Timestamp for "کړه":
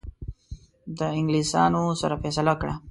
2.61-2.73